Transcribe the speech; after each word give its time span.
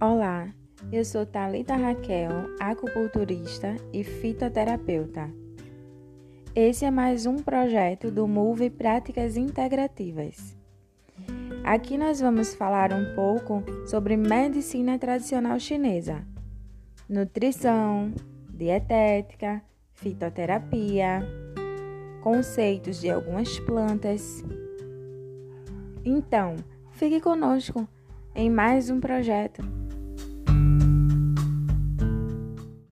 Olá, 0.00 0.54
Eu 0.92 1.04
sou 1.04 1.26
Talita 1.26 1.74
Raquel, 1.74 2.30
acupunturista 2.60 3.74
e 3.92 4.04
fitoterapeuta. 4.04 5.28
Esse 6.54 6.84
é 6.84 6.90
mais 6.90 7.26
um 7.26 7.38
projeto 7.38 8.08
do 8.08 8.28
Move 8.28 8.70
Práticas 8.70 9.36
Integrativas. 9.36 10.56
Aqui 11.64 11.98
nós 11.98 12.20
vamos 12.20 12.54
falar 12.54 12.92
um 12.92 13.12
pouco 13.16 13.64
sobre 13.88 14.16
medicina 14.16 14.96
tradicional 15.00 15.58
chinesa, 15.58 16.24
nutrição, 17.08 18.12
dietética, 18.48 19.60
fitoterapia, 19.94 21.26
conceitos 22.22 23.00
de 23.00 23.10
algumas 23.10 23.58
plantas. 23.58 24.44
Então, 26.04 26.54
fique 26.92 27.20
conosco 27.20 27.88
em 28.32 28.48
mais 28.48 28.90
um 28.90 29.00
projeto 29.00 29.77